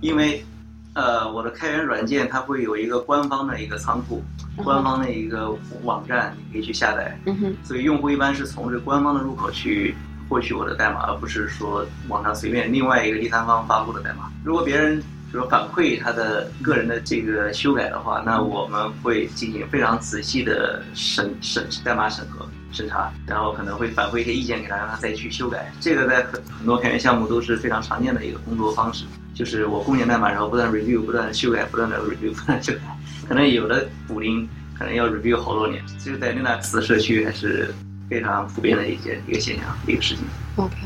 [0.00, 0.46] 因为
[0.94, 4.22] 呃，我的开源软件它会有一个官方的一个仓库，
[4.56, 7.18] 官方的一个网站，你可以去下载。
[7.26, 9.94] 嗯哼，所以用户一般是从这官方的入口去
[10.28, 14.30] 获取我的代码，而不是说网上随便另外一个第三方发布的代码。
[14.44, 15.02] 如果别人
[15.32, 25.72] 就说反馈他的个人的这个修改的话，那我们会进行非常仔细的审审代码审核审查，然后可能会反馈一些意见给他，让他再去修改。
[25.80, 29.04] 这个在很很多开源项目都是非常常见的一个工作方式，
[29.34, 32.80] 就是我贡献代码，然后不断 review，不断的修改，不断的 review，不断修改。
[33.28, 37.74] 可能有的补丁可能要 review 好多年，这个在 Linux 社区还是
[38.08, 40.24] 非常普遍的一件一个现象，一个事情。
[40.56, 40.76] OK，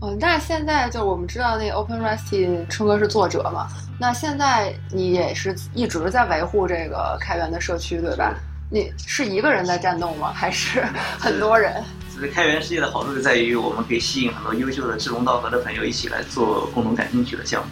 [0.00, 3.66] 嗯，那现在就我们知道那个 OpenResty 春哥是作者嘛，
[3.98, 8.34] 那现在你也是一直在维护这个开源的社区，对吧？
[8.70, 10.32] 你是一个人在战斗吗？
[10.32, 10.82] 还是
[11.18, 11.82] 很多人？
[12.28, 17.68] 开源世界的好处就在于，我们可以吸引很多优秀的志同道合的朋友一起来做共同感兴趣的项目，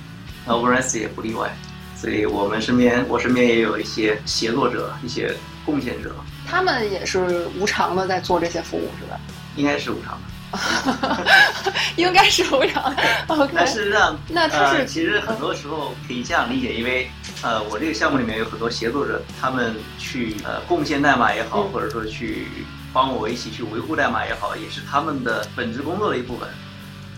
[0.46, 1.54] 那 OpenResty 也不例外。
[1.96, 5.34] 所以我们身边，我身边也有一些协作者、一些
[5.66, 6.14] 贡献者，
[6.48, 9.20] 他们也是无偿的在做这些服务，是吧？
[9.56, 10.30] 应该是无偿的。
[11.96, 13.02] 应该是无偿的。
[13.28, 17.08] OK，但是让那他是呃、其实很多时候可以这样理解，因为
[17.42, 22.46] 呃，我这个项目里面有很多协作者，他们去呃贡献代码也好，嗯或者说去
[22.92, 26.48] 帮我一起去维护代码也好，也是他们的本职工作的一部分。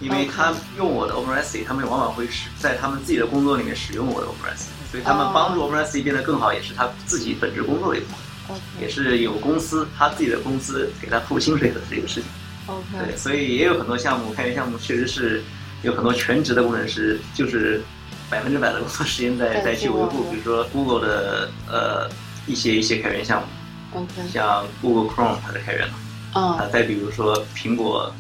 [0.01, 5.31] 因为他用我的 OpenResty，他们往往会使在他们自己的工作里面使用我的 OpenResty，所以他们哦。
[5.33, 8.09] 帮助 OpenResty 变得更好，也是他自己本职工作的一部
[8.49, 12.25] 分也是有公司他自己的公司给他付薪水的这个事情。
[12.67, 15.41] 对，OK 所以也有很多项目，开源项目确实是
[15.83, 17.81] 有很多全职的工程师，就是
[18.29, 22.11] 百分之百的工作时间在在在去维护，比如说 Google 的呃
[22.49, 23.47] 一些一些开源项目，
[23.95, 25.87] OK，像 Google Chrome 它的开源，
[26.33, 28.13] 啊嗯，再比如说苹果。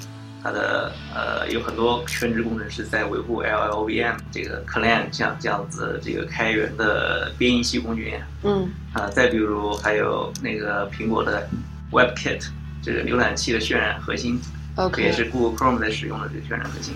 [0.44, 11.48] 它的呃有很多全职工程师在维护 LLVM 这个 Clang 像这样子这个开源的编译器工具链，嗯啊，再比如还有那个苹果的
[11.92, 12.44] WebKit
[12.82, 14.36] 这个浏览器的渲染核心
[14.74, 16.92] ，，OK，也是 Google Chrome 在使用的这个渲染核心。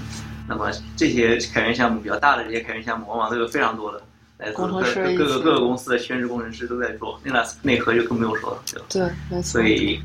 [0.49, 4.03] 那么这些开源项目比较大的这些开源项目，往往都有非常多的
[4.39, 7.19] 来自工程各师各各个各个公司的全职工程师都在做。
[7.25, 8.87] 那内核就更不用说了，对吧？
[9.31, 9.63] 对，没错所。
[9.63, 10.01] 以，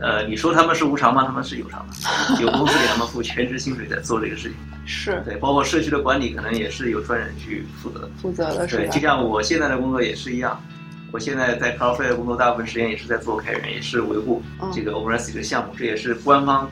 [0.00, 1.24] 呃，你说他们是无偿吗？
[1.26, 1.94] 他们是有偿的，
[2.42, 4.56] 有公司给他们付全职薪水在做这个事情。
[4.86, 8.10] 是对，包括社区的管理，可能也是有专人去负责的。
[8.20, 9.00] 负责的是对，就？
[9.00, 10.60] 像我现在的工作也是一样，
[11.10, 16.70] 我现在在 Cloudflare 的工作，大部分时间也是在做开源，也是维护嗯这个 OpenResty 的项目，这也是官方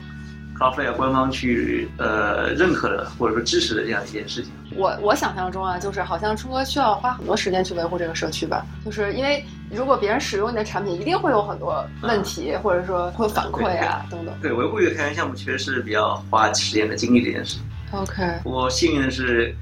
[0.63, 4.51] Cloudflare 官方去呃认可的或者说支持的这样一件事情。
[4.75, 14.33] 我我想象中啊，就是好像春哥需要花很多时间去维护这个社区吧，就是因为如果别人使用你的产品，一定会有很多问题，或者说会反馈啊等等。
[14.41, 17.63] 对，维护一个开源项目确实是比较花时间的精力这件事情。
[17.91, 19.53] OK，我幸运的是，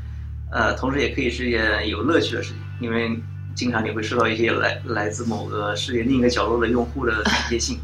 [0.52, 3.20] 呃，同时也可以是一件有乐趣的事情，因为
[3.56, 7.78] 经常你会收到一些来来自某个世界另一个角落的用户的感谢信，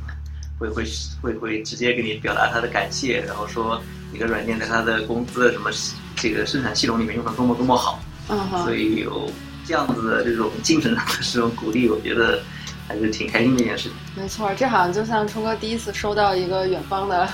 [0.59, 0.83] 会会
[1.21, 5.69] 会会直接给你表达他的感谢，然后说你的软件在他的公司的什么
[6.15, 9.31] 这个生产系统里面用的多么多么好，嗯所，以有
[9.65, 12.41] 这样子的这种精神上的这种鼓励，我觉得
[12.87, 13.93] 还是挺开心的一件事情。
[14.15, 17.27] 没错，这好像就像冲哥第一次收到一个远方的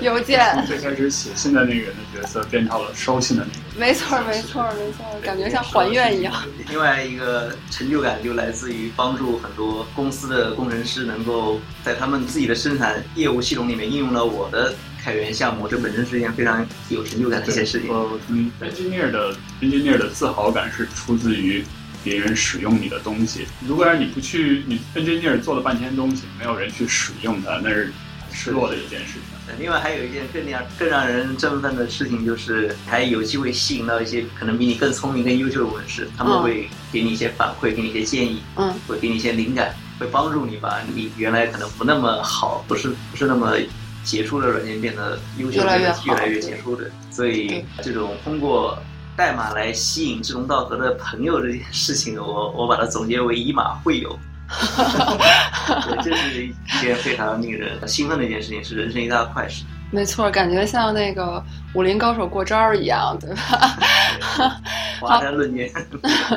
[0.00, 3.88] 邮件从， 最开始写信的那个人的角色变成了收信的那个人。
[3.88, 6.32] 没错，没错，没错，感觉像还愿一样。
[6.68, 17.90] 另外一个成就感就来自于帮助很多公司的工程师能够在他们自己的生产业务系统里面应用了我的开源项目，这本身是一件非常有成就感的一件事情。
[17.90, 21.64] 呃，嗯，engineer 的 engineer 的自豪感是出自于
[22.02, 23.46] 别人使用你的东西。
[23.66, 27.92] 如果让你不去，你 engineer 做了半天东西，没有人去使用它，那是
[28.26, 29.22] 很失落的一件事情。
[29.58, 43.56] 另外还有一件更让更让人振奋的事情，就是还有机会吸引到一些可能比你更聪明、更优秀的工程师，他们嗯会给你一些反馈，给你一些建议，嗯会给你一些灵感，会帮助你把你原来可能不那么好，不是不是那么
[44.04, 46.88] 杰出的软件变得优秀，越来越变得越来越杰出的。
[47.10, 48.80] 所以这种通过
[49.16, 54.18] 代码来吸引志同道合的朋友这件事情，我我把它总结为以马会友。
[54.50, 59.64] 对，这是一件非常令人兴奋的一件事情，是人生一大快事。
[59.92, 61.42] 没错，感觉像那个
[61.74, 64.60] 武林高手过招儿一样，对吧？
[65.00, 65.70] 华山论剑，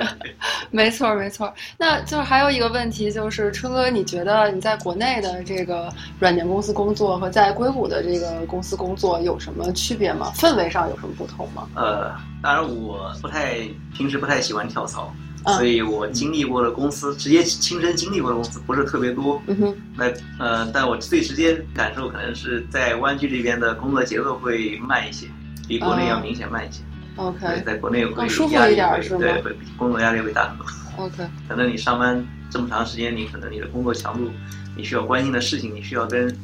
[0.71, 1.53] 没错，没错。
[1.77, 10.31] 那就是还有一个问题，就是春哥，你觉得你在国内的这个软件公司工作和在硅谷的这个公司工作有什么区别吗？
[10.35, 11.67] 氛围上有什么不同吗？
[11.75, 13.59] 呃，当然我不太
[13.95, 15.13] 平时不太喜欢跳槽，
[15.45, 19.41] 嗯所以我经历过的公司，直接亲身经历过的公司不是特别多。
[19.47, 20.05] 嗯哼，那
[20.39, 25.27] 呃，但我最直接感受可能是在湾区这边的工作节奏会慢一些，
[25.67, 26.81] 比国内要明显慢一些。
[26.81, 30.65] 对，OK 在国内会更舒服压力一点是吗会对，会比工作压力会大很多。
[30.97, 34.29] OK，可能你上班这么长时间，你可能你的工作强度，
[34.75, 36.35] 你需要关心的事情，你需要跟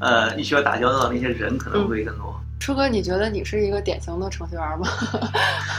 [0.00, 2.38] 呃，你需要打交道的那些人可能会更多。
[2.60, 4.88] 初哥，你觉得你是一个典型的程序员吗？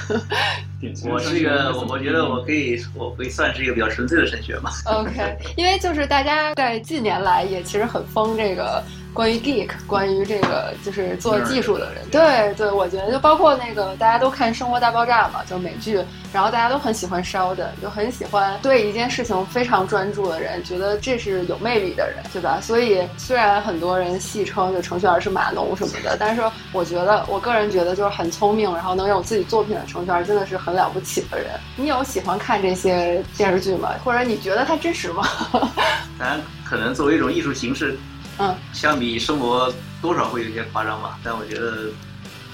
[1.10, 4.72] 我是一个，我我觉得我可以，我可以算是一个比较纯粹的程序员吧。
[4.86, 8.84] OK，因为就是大家在近年来也其实很疯这个
[9.14, 12.04] 关于 geek，关于这个就是做技术的人。
[12.12, 16.00] 对对，我觉得就包括那个大家都看《生活大爆炸》嘛，就美剧，
[16.34, 22.60] 然后大家都很喜欢 Sheldon，就很喜欢对一件事情非常专注的人，觉得这是有魅力的人，对吧？
[22.62, 26.42] 所以虽然很多人戏称就程序员是码农什么的，但是
[26.74, 31.60] 我觉得我个人觉得就是很聪明，然后能有自己作品的程序员真的是很了不起的人。
[31.76, 33.94] 你有喜欢看这些电视剧吗？
[34.04, 35.28] 或者你觉得它真实吗？
[36.20, 37.98] 当然，可能作为一种艺术形式，
[38.38, 41.18] 嗯，相比生活多少会有一些夸张吧。
[41.24, 41.86] 但我觉得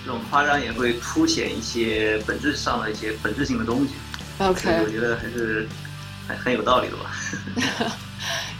[0.05, 3.93] 这种夸张也会凸显一些本质上的一些本质性的东西。
[4.39, 5.67] OK，我觉得还是
[6.27, 7.91] 很很有道理的吧。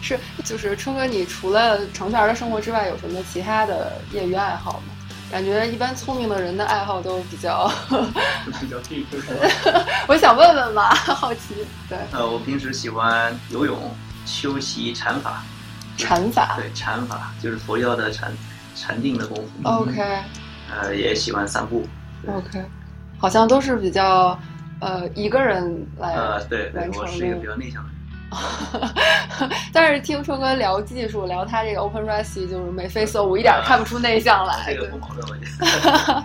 [0.02, 4.94] 是就是春哥，你除了程序员的生活之外，有什么其他的业余爱好吗？
[5.32, 9.86] 感觉一般聪明的人的爱好都比较， 就比较吧？
[10.08, 11.56] 我想问问吧， 好奇。
[11.88, 13.80] 对，呃，我平时喜欢游泳、
[14.26, 15.42] 修习禅法。
[15.98, 16.56] 禅法。
[16.58, 18.32] 对，禅法就是佛教的禅
[18.76, 19.70] 禅定的功夫。
[19.70, 20.02] OK
[20.70, 21.88] 呃，也喜欢散步。
[22.28, 22.64] OK，
[23.18, 24.38] 好像都是比较
[24.80, 28.01] 呃一个人来呃，对对我是一个比较内向的人。
[29.74, 34.74] 但是听春哥聊技术，聊他这个 OpenRICE 就是眉飞色舞，一点儿看不出内向来。
[34.74, 36.24] 这个不矛盾，我觉得。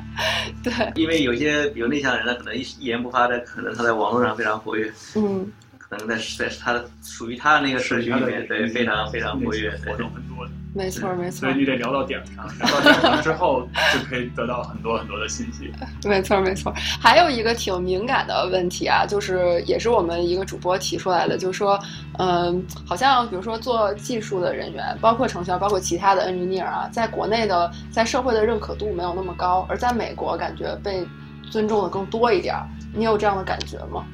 [0.62, 9.70] 对，因为有些比如内向的人，他可能一一言不发的，可能他在网络上非常活跃，嗯，可能在在他的属于他的那个社区里面，对，非常非常活跃。
[9.84, 15.72] 活动很多的，没错没错所以你得聊到点儿上，聊到点儿上之后 就可以得到很多很多的信息。
[16.06, 16.70] 没错没错。
[17.00, 21.78] 还有一个挺敏感的问题啊，就是也是我们一个主播提出来的，就是说，
[22.18, 31.06] 嗯，好像比如说做技术的人员，包括程序员，包括其他的 engineer 啊，在国内的在社会的认可度没有那么高，而在美国感觉被
[31.50, 32.68] 尊重的更多一点儿。
[32.94, 34.04] 你有这样的感觉吗？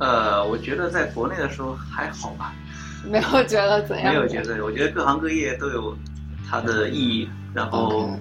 [0.00, 2.52] 呃，我觉得在国内的时候还好吧，
[3.04, 4.12] 没有觉得怎样？
[4.12, 5.94] 没有觉得，我觉得各行各业都有
[6.50, 7.28] 它的意义。
[7.54, 8.18] 然后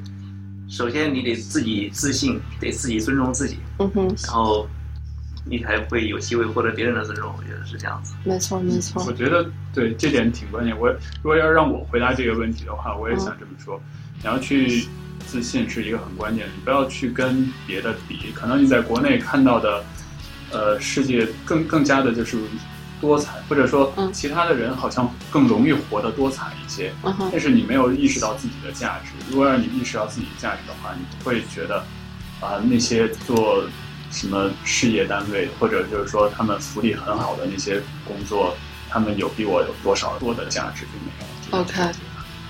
[0.67, 4.67] 首先你得自己自信，得自己尊重自己，嗯哼，然后
[5.45, 7.33] 你才会有机会获得别人的尊重。
[7.37, 8.13] 我觉得是这样子。
[8.23, 9.11] 没错没错我。
[9.13, 10.77] 觉得对这点挺关键。
[10.79, 13.81] 我如果要让我回答这个问题的话，我也想这么说：
[14.21, 14.87] 你要去
[15.25, 18.31] 自信是一个很关键的，你不要去跟别的比。
[18.33, 19.83] 可能你在国内看到的，
[20.51, 22.37] 呃，世界更更加的就是
[22.99, 26.93] 多彩，或者说嗯其他的人好像更容易活得多彩一些。
[27.03, 29.11] 嗯，但是你没有意识到自己的价值。
[29.29, 31.83] 如果让你意识到自己的价值的话，你不会觉得
[32.41, 33.63] 啊、那些做
[34.11, 38.55] 什么事业单位或者就是说他们福利很好的那些工作，
[38.89, 41.25] 他们有比我有多少多的价值，并没有。
[41.45, 41.99] 这个 OK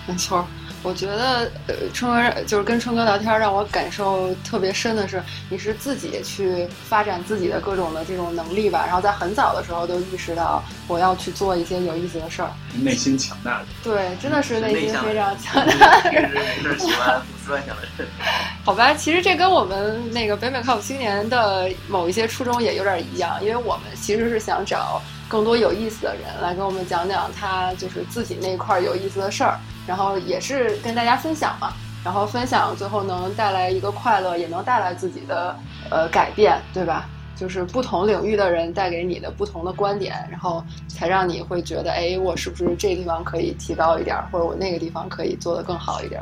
[0.09, 0.45] 没错，
[0.81, 12.49] 我觉得呃，春哥就是跟春哥聊天，让我感受特别深的是，你是自己去发展自己的各种的这种能力吧，然后在很早的时候就意识到我要去做一些有意思的事儿。
[12.81, 13.65] 内心强大的。
[13.83, 16.01] 对，真的是内心非常强大。
[16.01, 18.07] 平时没事儿喜欢胡思乱想的人。
[18.65, 31.73] 好吧，其实这跟我们那个北美靠谱青年的某一些初衷也有点一样，因为我们其实是想找更多有意思的人来跟我们讲讲他就是自己那块儿有意思的事儿，然后也是跟大家分享嘛。
[32.05, 35.53] 然后分享最后能带来一个快乐，也能带来自己的
[35.89, 37.09] 呃改变，对吧？
[37.35, 46.21] 就是不同领域的人带给你的不同的观点，然后才让你会觉得，哎，我是不是这地方可以提高一点，或者我那个地方可以做得更好一点，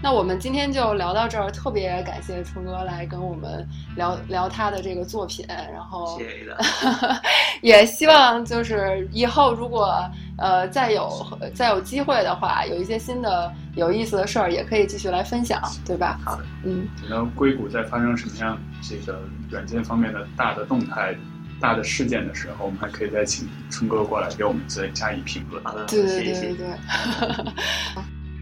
[0.00, 6.56] 那我们今天就聊到这儿，特别感谢春哥来跟我们聊聊他的这个作品，然后谢谢。
[7.62, 10.00] 也希望就是以后如果
[10.36, 16.20] 呃再有再有机会的话，有一些新的有意思的事儿，也可以继续来分享，对吧？
[16.24, 19.20] 好的，嗯，然后硅谷在发生什么样这个
[19.50, 21.12] 软件方面的大的动态、
[21.60, 25.60] 大的事件的时候，我们还可以再请春哥过来给我们再加以评论。
[25.64, 26.66] 好的，对对对对对，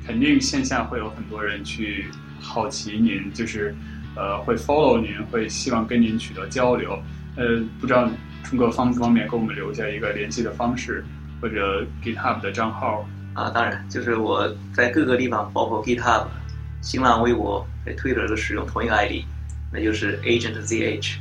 [0.06, 2.06] 肯定线下会有很多人去
[2.40, 3.74] 好奇您，就是
[4.14, 6.98] 呃会 follow 您，会希望跟您取得交流。
[7.36, 8.08] 呃，不知道
[8.44, 11.04] 春哥方不方便给我们留下一个联系的方式，
[11.40, 13.06] 或者 GitHub 的账号？
[13.34, 16.24] 啊，当然，就是我在各个地方，包括 GitHub、
[16.80, 19.24] 新浪微博、还有 Twitter 都使用同一个 ID，
[19.70, 21.16] 那就是 Agent ZH。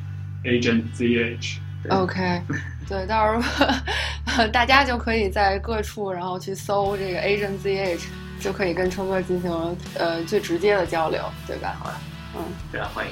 [0.46, 1.58] Agent ZH。
[1.90, 2.42] OK，
[2.88, 8.06] 对，到时候 大家就可以在各处然后去搜这个 Asian ZH，
[8.46, 11.76] 就可以跟春哥进行呃最直接的交流，对吧？
[11.80, 11.96] 好的，
[12.36, 12.44] 嗯。
[12.72, 13.12] 非常欢迎。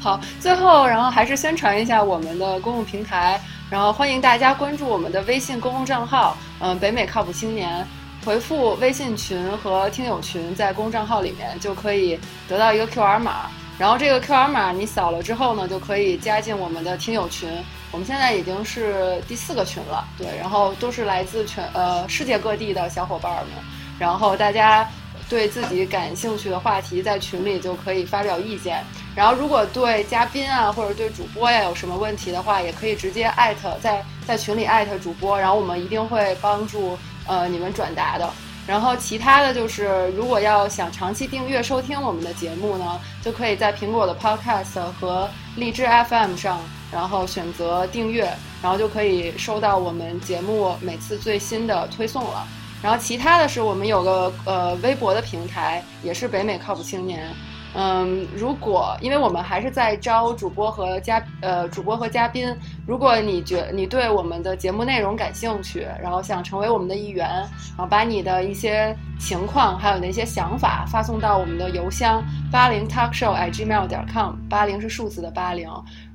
[0.00, 7.86] 好，最后然后还是宣传一下我们的公共平台，然后欢迎大家关注我们的微信公共账号，嗯、北美靠谱青年，
[8.24, 12.18] 回复微信群和听友群，在公账号里面就可以
[12.48, 17.50] 得到一个 QR 码，然然后这个 QR 码你扫了之后呢，就可以加进我们的听友群。
[17.90, 23.64] 我们现在已经是第四个群了，对，然后都是来自全呃世界各地的小伙伴们。
[24.02, 24.84] 然后大家
[25.28, 28.82] 对自己感兴趣的话题在群里就可以发表意见。
[29.14, 36.98] 然后如果对嘉宾啊或者对主播呀有什么问题的话，也可以直接艾特在在群里艾特主播，然后我们一定会帮助
[37.28, 38.28] 呃你们转达的。
[38.66, 48.24] 然后其他的就是，如果要想长期订阅收听我们的节目呢，就可以在苹果的 Podcast 和荔枝 FM 上，然后选择订阅，
[48.60, 52.44] 然后就可以收到我们节目每次最新的推送了。
[52.82, 57.30] 然后其他的是我们有个呃微博的平台，也是北美靠谱青年。
[57.74, 62.54] 嗯，如果因为我们还是在招主播和嘉呃主播和嘉宾，
[62.86, 75.66] 如果你觉你对我们的节目内容感兴趣，然后想成为我们的一员，然后把你的一些情况还有那些想法发送到我们的邮箱八零 talk show agmail 点 com 八零是数字的八零。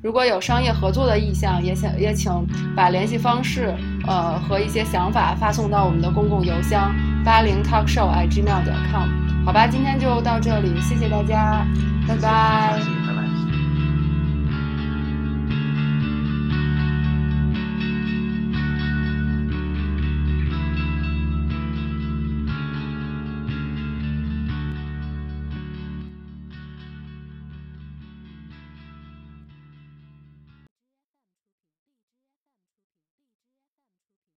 [0.08, 2.32] 如果有商业合作的意向，也想也请
[2.74, 3.76] 把联系方式
[4.08, 6.96] 呃和一些想法发送到我们的公共邮箱
[7.26, 9.10] 八零 talkshow at gmail 点 com。
[9.46, 11.68] 好吧，今天就到这里，谢谢大家，
[12.08, 13.07] 拜拜。